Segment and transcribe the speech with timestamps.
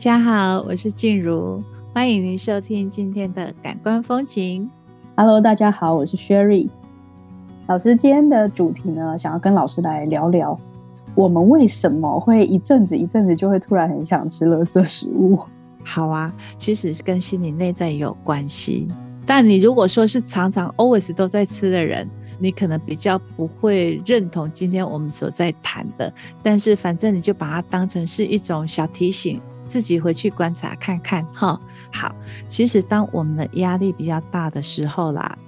[0.00, 1.62] 大家好，我是静茹，
[1.92, 4.66] 欢迎您收听今天的感官风景。
[5.14, 6.70] Hello，大家好，我是 Sherry。
[7.66, 10.58] 老师，今天的主题呢，想要跟老师来聊聊，
[11.14, 15.38] 我们为什么会一阵子一阵子就会突然很想吃垃圾食物？
[15.84, 18.88] 好啊，其实跟心理内在也有关系。
[19.26, 22.08] 但你如果说是常常 always 都在吃的人，
[22.38, 26.10] 你可能比较不会认同今天我们所在谈的。
[26.42, 29.38] 但是反正你就把它当成是一种小提醒，
[29.70, 31.60] 自己回去观察看看哈。
[31.92, 32.12] 好，
[32.48, 35.38] 其实当我们的压力比较大的时候啦，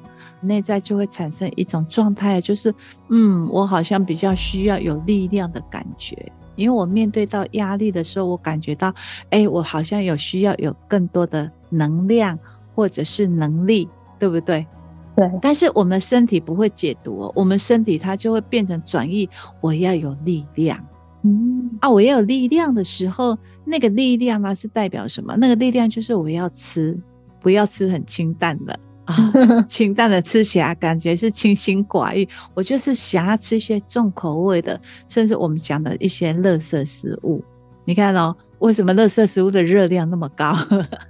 [0.41, 2.73] 内在就会产生一种状态，就是
[3.09, 8.95] 嗯，我好像比较需要有力量的感觉，因为我面对到压力的时候，我感觉到，
[9.31, 12.39] 哎，我好像有需要有更多的能量。
[12.75, 13.87] 或者是能力，
[14.19, 14.67] 对不对？
[15.15, 15.31] 对。
[15.43, 19.29] 但是我们身体不会解读哦，我们身体它就会变成转移。
[19.61, 20.83] 我要有力量，
[21.25, 25.37] 嗯啊，我要有力量的时候，那个力量呢是代表什么？
[25.37, 26.99] 那个力量就是我要吃，
[27.41, 29.33] 不要吃很清淡的啊，
[29.69, 32.29] 清淡的吃起来感觉是清心寡欲。
[32.55, 37.43] 我就是想要吃一些重口味的，甚至我们讲的一些垃圾食物。
[37.85, 38.37] 你看哦。
[38.63, 40.57] 为什么垃圾食物的热量那么高？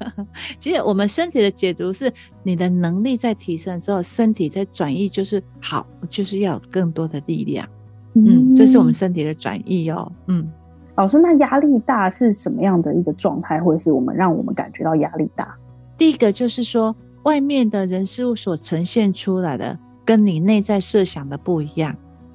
[0.59, 2.11] 其实我们身体的解读是，
[2.43, 7.69] 你的能力在提升之后，身体在转移，就是好，就是要有更多的力量。
[8.15, 10.11] 嗯，这是我们身体的转移哦。
[10.27, 10.51] 嗯，
[10.97, 15.57] 老师，那压力大是什么样的一个状态，或者是我们让我们感觉到压力大？
[15.97, 21.95] 第一个就是说，外面的人事物所呈现出来的，跟你内在设想的不一样。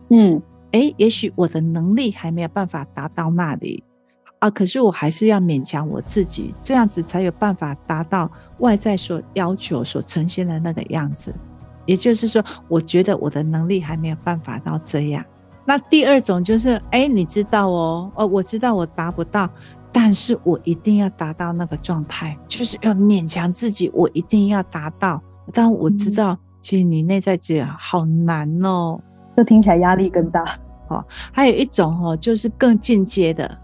[0.10, 3.84] 嗯，诶，也许我的能力还没有办法达到那里。
[4.40, 4.52] 啊！
[4.52, 11.34] 可是我还是要勉强我自己，这样子才有办法达到外在所要求、所呈现的那个样子。
[11.88, 15.26] 也就是说，我觉得我的能力还没有办法到这样。
[15.70, 19.50] 那第二种就是，哎、欸，你知道哦，哦，我知道我达不到，
[19.92, 25.22] 但是我一定要达到那个状态，就是要勉强自己，我一定要达到。
[25.52, 28.98] 但我知道，嗯、其实你内在觉得好难哦，
[29.36, 30.46] 这听起来压力更大。
[30.88, 33.58] 哦，还有一种哦，就是更进阶的。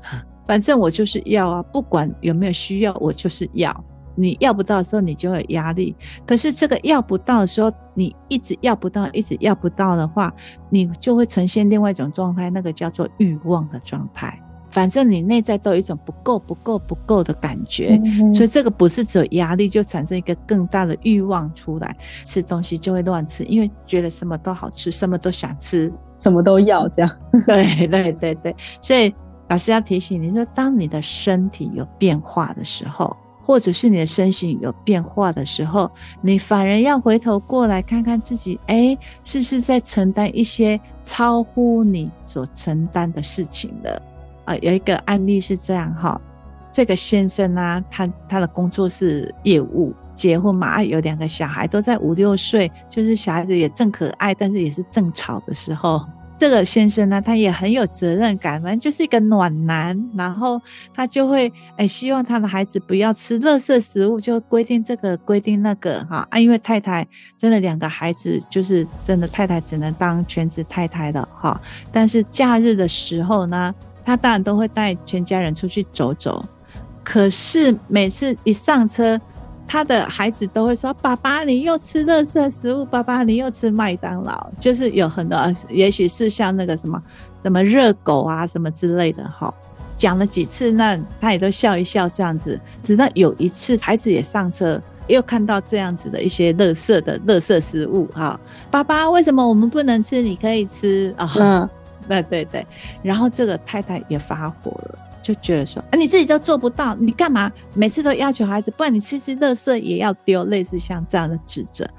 [0.45, 3.73] 反正我就是要啊，不管有没有需要，我就是要。
[4.15, 5.95] 你要不到的时候，你就有压力。
[6.25, 10.33] 可是这个要不到的时候，你一直要不到，一直要不到的话，
[10.69, 14.39] 你就会呈现另外一种状态，那个叫做欲望的状态。
[14.69, 27.11] 反正你内在都有一种不够、不够、不够的感觉，嗯、所以这个不是只有压力，就产生一个更大的欲望出来，吃东西就会乱吃，因为觉得什么都好吃，什么都想吃，什么都要这样。
[27.45, 29.13] 对对对对，所以。
[29.49, 44.01] 老师要提醒你说，当你的身体有变化的时候，或者是你的身形有变化的时候，你反而要回头过来看看自己，哎，是不是在承担一些超乎你所承担的事情的？
[44.45, 46.19] 啊，有一个案例是这样哈，
[46.71, 56.01] 这个先生呢、啊，他他的工作是业务，结婚嘛，有两个小孩，都在五六岁，就是小孩子也正可爱，但是也是正吵的时候。
[56.43, 60.61] 这个先生呢，他也很有责任感，反正就是一个暖男，然后
[60.93, 71.61] 他就会哎，希望他的孩子不要吃垃圾食物，就规定这个规定那个哈啊，因为太太真的两个孩子就是真的太太只能当全职太太了哈，
[71.93, 73.73] 但是假日的时候呢，
[74.03, 76.45] 他当然都会带全家人出去走走，
[77.05, 79.17] 可是每次一上车。
[79.67, 87.01] 他的孩子都会说：“爸爸，你又吃垃圾食物，爸爸，你又吃麦当劳。”就是有很多，也许是像那个什么
[87.41, 89.53] 什么热狗啊什么之类的哈。
[89.97, 92.59] 讲了几次，那他也都笑一笑这样子。
[92.81, 98.37] 直到有一次，孩子也上车，又看到这样子的一些垃圾的垃圾食物哈。
[98.69, 100.21] 爸爸，为什么我们不能吃？
[100.21, 101.31] 你可以吃啊？
[101.39, 101.69] 嗯，
[102.07, 102.65] 对对对。
[103.01, 104.99] 然后这个太太也发火了。
[105.23, 108.69] 就觉得说，啊，你自己都做不到，你干嘛每次都要求孩子？
[108.71, 111.89] 不然你吃吃垃圾也要丢，类似像这样的指责。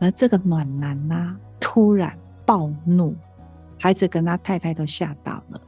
[0.00, 2.12] 而这个暖男呢、突然
[2.44, 3.14] 暴怒，
[3.78, 5.60] 孩子跟他太太都吓到了。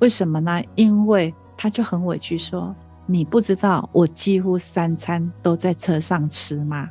[0.00, 0.60] 为什么呢？
[0.74, 2.74] 因为他就很委屈说
[3.06, 6.90] ：“你不知道我几乎三餐都在车上吃吗？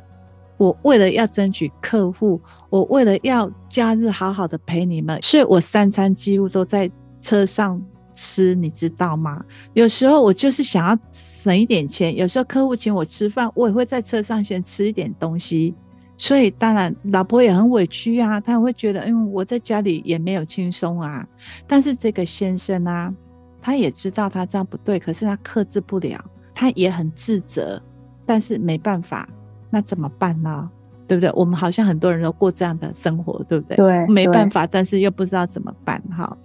[0.56, 2.40] 我为了要争取客户，
[2.70, 6.90] 我为了要假日好好的陪你们，所以我三餐几乎都在
[7.20, 7.80] 车上。”
[8.14, 9.44] 吃，你知道吗？
[9.74, 15.74] 有时候我就是想要省一点钱，有时候客户请我吃饭，我也会在车上先吃一点东西。
[16.16, 21.26] 所以当然，老婆也很委屈啊，她会觉得，因为我在家里也没有轻松啊。
[21.66, 23.12] 但是这个先生啊，
[23.60, 26.24] 他也知道他这样不对，可是他克制不了，
[26.54, 27.82] 他也很自责，
[28.24, 29.28] 但是没办法，
[29.68, 30.70] 那怎么办呢？
[31.08, 31.30] 对不对？
[31.34, 33.76] 我们好像很多人都过这样的生活，对不对？
[33.76, 36.36] 对，没办法，但是又不知道怎么办，哈。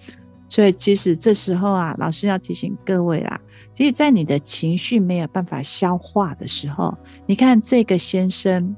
[0.49, 3.39] 所以，其实这时候啊，老师要提醒各位啦，
[3.73, 8.75] 其实，在你的情绪没有办法消化的时候，你看这个先生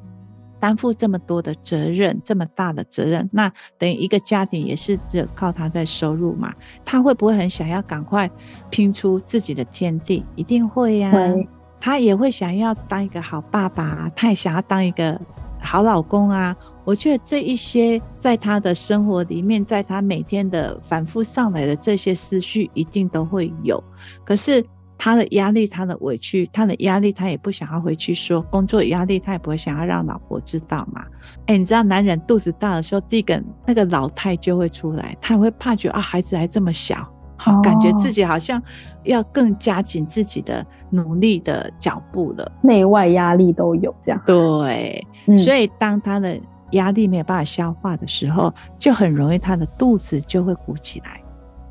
[0.60, 6.54] 担负这么多的责任，这么大的责任，那等于一个家庭也是只有靠他在收入嘛？
[6.84, 8.30] 他会不会很想要赶快
[8.70, 10.26] 拼出自己的天地？
[10.36, 11.34] 一定会呀、啊。
[11.82, 15.18] 他也会想要当一个好爸爸，他也想要当一个
[15.62, 16.56] 好老公啊。
[16.86, 23.84] 我觉得这一些在他的生活里面，在他每天的反复上来的这些思绪，一定都会有。
[24.24, 24.66] 可是。
[25.02, 31.06] 他的压力，他的委屈，他的压力，他也不想要回去说工作压力，他也不会想要让老婆知道嘛。
[31.46, 37.10] 哎、你知道男人肚子大的时候，第一个那个老态就会出来，他也会怕觉啊，孩子还这么小，
[37.40, 38.62] 好，感觉自己好像
[39.04, 44.22] 要更加紧自己的努力的脚步了，内外压力都有这样。
[44.26, 46.38] 对，嗯、所以当他的
[46.72, 51.22] 压力没有办法消化的时候，就很容易他的肚子就会鼓起来。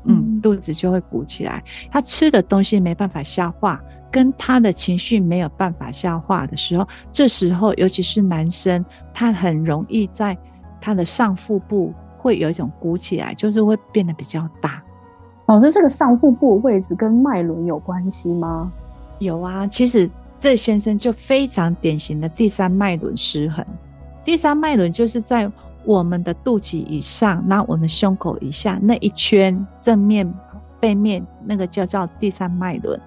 [0.05, 1.63] 嗯，肚子就会鼓起来。
[1.91, 3.79] 他吃的东西没办法消化，
[4.09, 8.83] 跟他的情绪没有办法消化的时候，这时候尤其是男生，
[9.13, 10.35] 他很容易在
[10.81, 14.81] 他的上腹部会有一种鼓起来，就是会变得比较大。
[15.49, 18.71] 老师，这个上腹部位置跟脉轮有关系吗？
[19.17, 20.07] 有啊，其实
[20.37, 23.65] 这先生就非常典型的第三脉轮失衡。
[24.23, 25.51] 第三脉轮就是在。
[25.85, 30.31] 我们的肚脐以上，那我们胸口以下那一圈正面、
[30.77, 32.99] 背面那个叫做第三脉轮。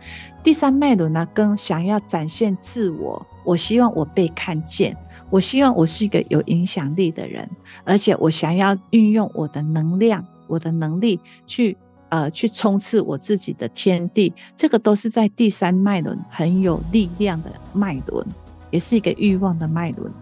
[0.42, 4.96] 第三脉轮呢，跟想要展现自我，我希望我被看见，
[5.28, 7.48] 我希望我是一个有影响力的人，
[7.84, 11.76] 而且我想要运用我的能量、我的能力去
[12.12, 14.32] 呃去冲刺我自己的天地。
[14.55, 18.25] 这个都是在第三脉轮很有力量的脉轮，
[18.70, 20.12] 也是一个欲望的脉轮。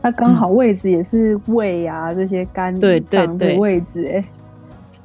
[0.00, 2.74] 它刚好位置也是胃啊，嗯、这些肝
[3.10, 4.24] 脏的位置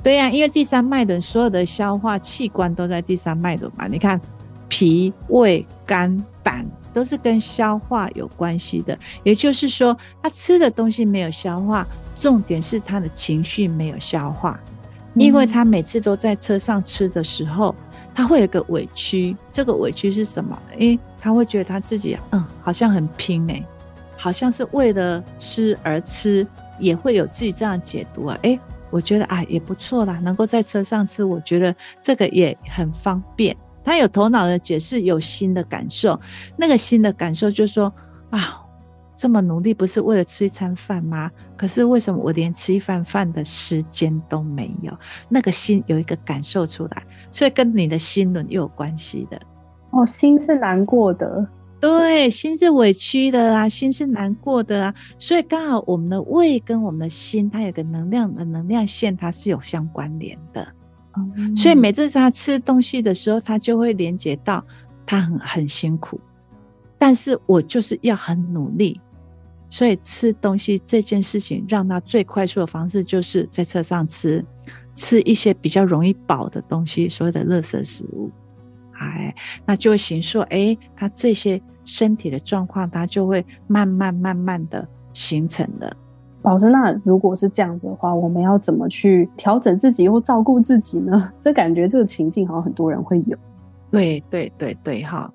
[0.01, 3.87] 对呀、啊，因为第三脉轮所有的消化器官都在第三脉轮嘛。
[3.87, 4.19] 你看，
[4.69, 8.97] 脾、胃、肝、胆都是跟消化有关系的。
[9.23, 11.85] 也就是说，他吃的东西没有消化，
[12.15, 14.59] 重点是他的情绪没有消化，
[15.15, 17.75] 因为他每次都在车上吃的时候，
[18.13, 19.35] 他会有个委屈。
[19.51, 20.57] 这个委屈是什么？
[20.77, 23.65] 因为他会觉得他自己嗯，好像很拼哎、欸。
[24.17, 26.45] 好像是为了吃而吃，
[26.77, 28.37] 也会有自己这样解读啊。
[28.43, 28.59] 诶，
[28.91, 33.57] 我觉得啊也不错啦，能够在车上吃，我觉得这个也很方便。
[33.83, 36.19] 他有头脑的解释，有新的感受。
[36.55, 37.91] 那个新的感受就是说
[38.29, 38.60] 啊，
[39.21, 41.29] 这么努力不是为了吃一餐饭吗？
[41.55, 44.91] 可是为什么我连吃一饭饭的时间都没有？
[45.29, 49.39] 那个心有一个感受出来，所以跟你的心轮又有关系的。
[49.91, 51.47] 哦，心是难过的。
[51.79, 60.67] 对，心是委屈的啦，心是难过的啊，所以刚好我们的胃跟我们的心，它有个能量的能量线，它是有相关联的。
[61.15, 64.65] 嗯，所以每次他吃东西的时候，他就会连接到
[65.05, 66.19] 他很很辛苦，
[66.97, 68.99] 但是我就是要很努力，
[69.71, 74.45] 所以吃东西这件事情，让他最快速的方式就是在车上吃，
[74.93, 78.29] 吃一些比较容易饱的东西，所谓的垃圾食物。
[78.91, 79.33] 哎，
[79.65, 81.59] 那就会形塑，哎，他这些。
[81.83, 85.91] 身体的状况，他就会慢慢慢慢的形成的。
[86.43, 91.33] 老师，那如果是这样的话，我们要怎么去调整自己或照顾自己呢？
[91.41, 93.35] 这感觉这个情境好像很多人会有。
[93.89, 95.33] 对对对对，哈，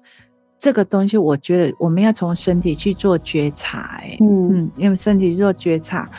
[0.67, 6.11] 这个东西我觉得我们要从身体去做觉察，哎，嗯嗯，因为身体做觉察。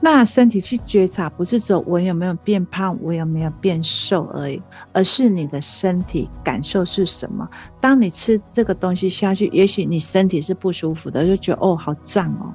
[0.00, 4.62] 那身体去觉察，不是说我有没有变胖，我有没有变瘦而已，
[4.94, 7.46] 而是你的身体感受是什么。
[7.78, 12.48] 当你吃这个东西下去，也许你身体是不舒服的，就觉得哦好胀哦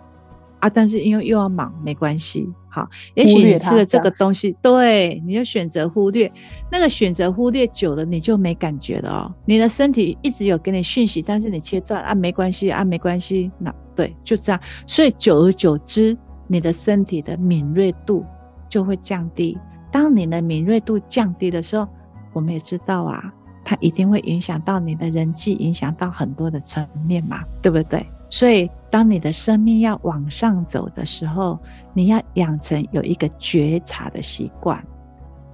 [0.62, 6.32] 啊，但是因为又要忙，没关系，好，也许你吃了这个东西，对，你就选择忽略，
[6.72, 9.36] 那个选择忽略久了，你就没感觉了哦。
[9.46, 16.18] 你的身体一直有给你讯息，但是你切断啊，没关系啊，没关系，那对，就这样，所以久而久之。
[16.48, 18.26] 你的身体的敏锐度
[18.68, 19.58] 就会降低。
[19.90, 21.88] 当你的敏锐度降低的时候，
[22.34, 23.24] 我们也知道啊，
[23.64, 28.06] 它一定会影响到你的人际，影响到很多的层面嘛，对不对？
[28.30, 31.58] 所以，当你的生命要往上走的时候，
[31.94, 34.80] 你要养成有一个觉察的习惯。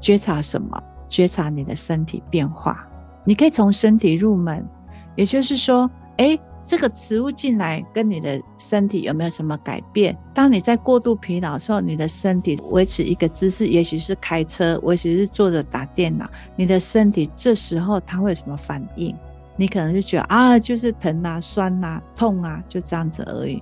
[0.01, 0.77] 觉察什么？
[1.07, 2.85] 觉察你的身体变化。
[3.23, 4.67] 你可以从身体入门，
[5.15, 6.37] 也就是说，诶。
[6.69, 10.13] 这个食物进来跟你的身体有没有什么改变？
[10.33, 19.15] 当你在过度疲劳的时候，你的身体维持一个姿势，也许是开车，也许是坐着打电脑，你的身体这时候它会有什么反应？
[19.57, 23.61] 你可能就觉得啊，就是疼啊、酸啊、痛啊，就这样子而已。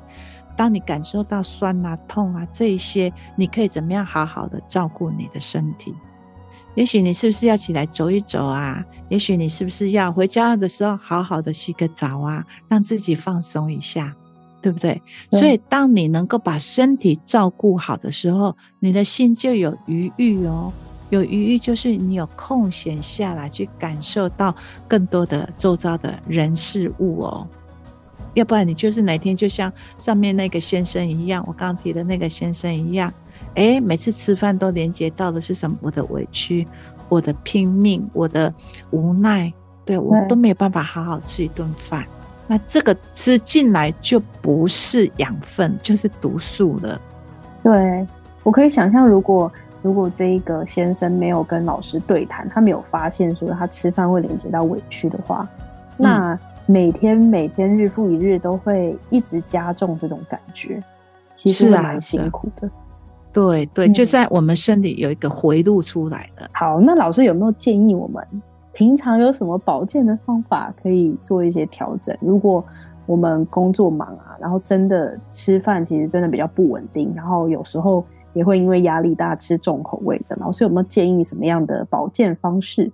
[0.55, 5.93] 当你感受到酸啊、痛啊这一些，你可以怎么样好好的照顾你的身体？
[6.75, 8.83] 也许你是不是要起来走一走啊？
[9.07, 14.13] 也许你是不是要回家的时候好好的洗个澡啊，让自己放松一下，
[14.61, 15.01] 对不对？
[15.29, 15.39] 对。
[15.39, 20.73] 所以，当你能够把身体照顾好的时候，你的心就有余裕哦。
[21.15, 24.53] 有余裕就是你有空闲下来去感受到
[24.87, 27.47] 更多的周遭的人事物哦。
[28.33, 33.11] 要不然你就是哪天就像上面那个先生一样，我刚刚提的那个先生一样。
[33.53, 35.77] 诶，每次吃饭都连接到的是什么？
[35.79, 36.67] 我的委屈，
[37.07, 38.53] 我的拼命，我的
[38.91, 39.53] 无奈，
[39.85, 42.03] 对，我都没有办法好好吃一顿饭。
[42.45, 46.99] 那这个吃进来就不是养分，就是毒素了。
[47.63, 48.05] 对，
[48.43, 49.49] 我可以想象，如果
[49.85, 55.47] 如果这一个先生没有跟老师对谈，他没有发现说他吃饭会连接到委屈的话，
[55.99, 60.81] 嗯、那每天每天日复一日都会一直加重这种感觉，
[61.35, 62.67] 其实是蛮辛苦的。
[63.31, 66.49] 对对，就在我们身体有一个回路出来的。
[66.51, 68.25] 好，那老师有没有建议我们
[68.73, 72.17] 平常有什么保健的方法可以做一些调整？
[72.21, 72.65] 如果
[73.05, 78.03] 我们工作忙啊，然后真的吃饭其实真的比较不稳定，然后有时候
[78.35, 82.91] 也会因为压力大吃重口味的，老师有没有建议什么样的保健方式？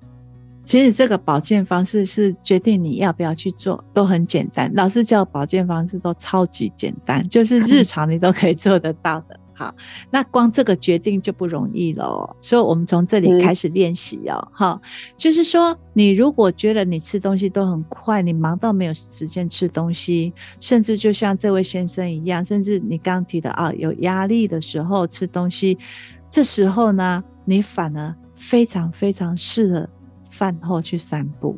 [0.64, 4.72] 其实这个保健方式是决定你要不要去做，都很简单。
[4.76, 9.38] 老师教保健方式都超级简单，就是日常你都可以做得到的。
[9.62, 9.76] 好，
[10.10, 14.48] 那光这个决定就不容易了哦，所以我们从这里开始练习哦。
[14.52, 14.82] 好，
[15.16, 25.78] 就是说，你如果觉得你吃东西都很快，你忙到没有时间吃东西，甚至就像这位先生一样，甚至你刚提的啊，有压力的时候吃东西，
[26.28, 29.88] 这时候呢，你反而非常非常适合
[30.28, 31.56] 饭后去散步。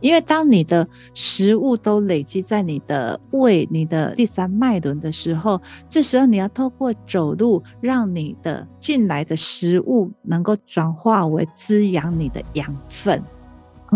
[0.00, 13.22] 因为当你的食物都累积在你的胃、你的第三脉轮的时候，这时候你要透过走路，让你的进来的食物能够转化为滋养你的养分，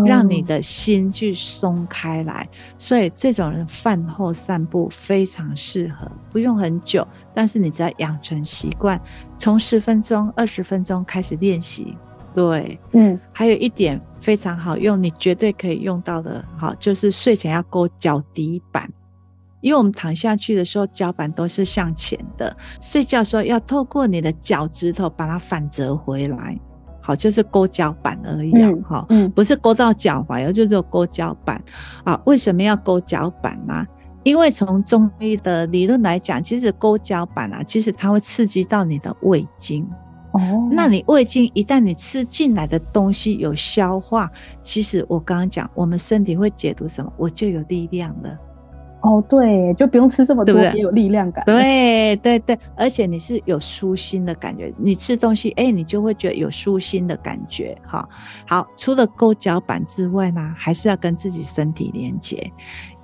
[0.05, 2.47] 让你的心去松开来。
[2.77, 8.99] 所以这种人饭后散步非常适合，不用很久，但是你只要养成习惯，
[9.37, 11.95] 从十分钟、二十分钟开始练习。
[12.33, 18.89] 对，嗯，还有一点非常好用，你绝对可以用到的，好，就是睡前要勾脚底板，
[19.59, 26.57] 因为我们躺下去的时候，脚板都是向前的，睡觉的时候要透过你的脚趾头把它反折回来，
[27.01, 28.51] 好，就是勾脚板而已，
[28.83, 31.61] 哈，嗯，不是勾到脚踝，而就是勾脚板，
[32.03, 33.85] 啊，为什么要勾脚板呢？
[34.23, 39.83] 因为从中医的理论来讲，其实勾脚板啊，其实它会刺激到你的胃经。
[40.33, 48.37] 哦，那你胃经一旦你吃进来的东西有消化，其实我刚刚讲，我们身体会解读什么，我就有力量了。
[49.01, 50.77] 哦，对，就不用吃这么多，对对？
[50.77, 51.43] 也有力量感。
[51.43, 57.75] 对对对，而且你是有舒心的感觉，你吃东西，哎，你就会觉得有舒心的感觉。
[57.83, 58.07] 哈，
[58.47, 62.49] 好，除了勾脚板之外呢，还是要跟自己身体连接，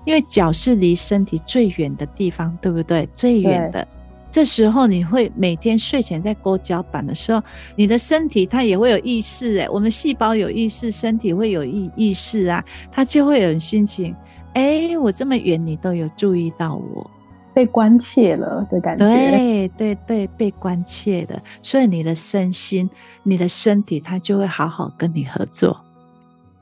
[0.05, 3.09] 因为脚是离身体最远的地方，对不对？
[3.13, 3.85] 最远的。
[4.29, 7.41] 这时候你会每天睡前在勾脚板的时候，
[7.75, 14.13] 你的身体它也会有意识诶，我们细胞有意识，身体会有意意识啊，它就会有心情，
[14.53, 17.09] 诶，我这么远你都有注意到我，
[17.53, 22.87] 被关切了的感觉，对对对，被关切的，所以你的身心，
[23.23, 25.79] 你的身体它就会好好跟你合作，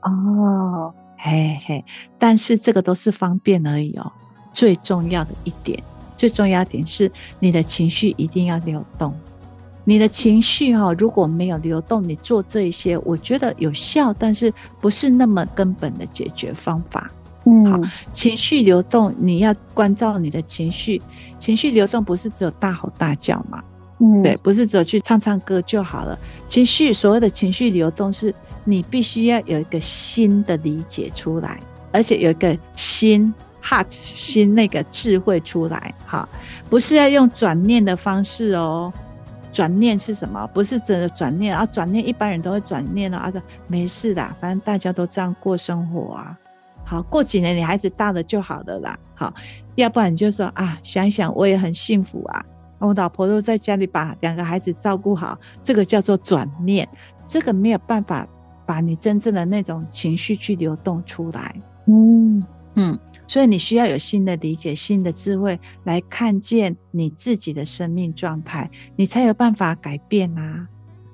[0.02, 1.84] 哦，嘿嘿，
[2.18, 4.10] 但是这个都是方便而已哦，
[4.54, 5.82] 最重要的一点。
[6.16, 9.14] 最重要一点是，你的情绪一定要流动。
[9.88, 17.08] 你的情绪哈，如果没有流动，你做这一些，我觉得有效，但是不是那么根本的解决方法。
[17.44, 17.80] 嗯，好，
[18.12, 21.00] 情绪流动，你要关照你的情绪。
[21.38, 23.62] 情绪流动不是只有大吼大叫嘛？
[24.00, 26.18] 嗯，对，不是只有去唱唱歌就好了。
[26.48, 31.60] 情绪，所谓的情绪流动，是你必须要有一个新的理解出来，
[31.92, 33.32] 而且有一个新。
[33.66, 36.28] Heart 心那个智慧出来，哈，
[36.70, 38.92] 不是要用转念的方式哦。
[39.52, 40.46] 转念是什么？
[40.52, 46.38] 不是真的转念啊，转念一般人都会转念啊，说没事的，反正大家都这样过生活啊。
[46.84, 48.98] 好，过几年你孩子大了就好了啦。
[49.14, 49.32] 好，
[49.74, 52.44] 要不然你就说啊，想想我也很幸福啊，
[52.78, 56.86] 我老婆都在家里把两个孩子照顾好，这个叫做转念，
[57.26, 58.28] 这个没有办法
[58.66, 61.54] 把你真正的那种情绪去流动出来。
[61.86, 62.44] 嗯
[62.76, 62.98] 嗯。
[63.28, 70.68] 所以你需要有新的理解、新的智慧来看见你自己的生命状态，你才有办法改变啊！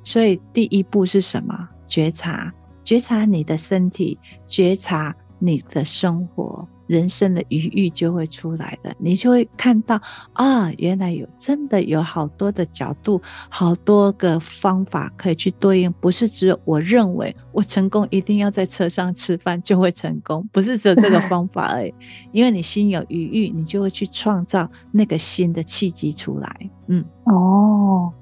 [0.05, 1.69] 所以第一步是什么？
[1.87, 2.53] 觉察，
[2.85, 6.69] 觉察你的身体，觉察你的生活。
[6.93, 8.95] 人生的余裕就会出来的。
[8.99, 9.99] 你就会看到
[10.35, 21.95] 啊，原来有真的有好多的角度，好多个方法可以去对应，不是只有我认为我成功一定要在车上吃饭就会成功，不是只有这个方法而已。
[22.31, 26.71] 因为你心有余裕，你就会去创造那个新的契机出来。
[26.89, 28.13] 嗯，哦，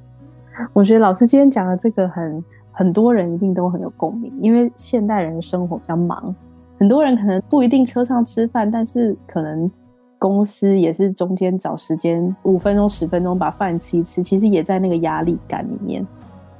[0.72, 2.42] 我觉得老师今天讲的这个很。
[2.72, 6.34] 很多人一定都很有共鸣，因为现代人的生活比较忙，
[6.80, 9.70] 很多人可能不一定车上吃饭，但是可能
[10.18, 16.04] 公司也是中间找时间五分钟、十分钟把饭吃一吃，其实也在那个压力感里面。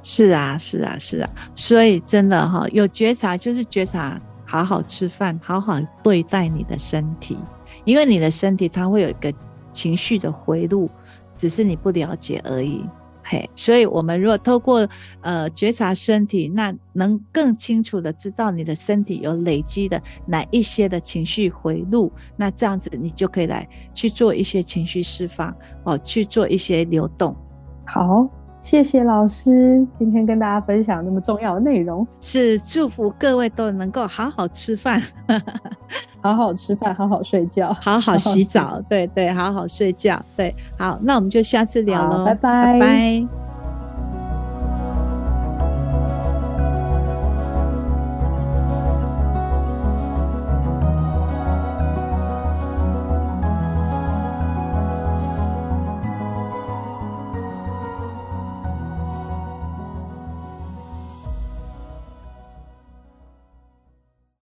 [0.03, 7.35] 是啊，是啊，是啊，所以真的哈，有觉察就是觉察，好好吃饭，好好对待你的身体，
[7.83, 9.33] 因为你的身体它会有一个
[9.73, 10.87] 情绪的回路，
[11.35, 12.85] 只是你不了解而已。
[13.31, 14.85] 嘿，所以，我们如果透过
[15.21, 27.33] 呃觉察身体，那能更清楚的知道你的身体有累积的哪一些的情绪回路，那这样子你就可以来去做一些情绪释放哦，去做一些流动。
[27.87, 28.29] 好，
[28.61, 35.01] 谢谢老师今天跟大家分享那么重要的内容，是祝福各位都能够好好吃饭，
[36.21, 43.40] 好好吃饭，好好睡觉，好好洗澡，好好对对，好好睡觉，对，好，那我们就下次聊喽，拜拜，拜拜。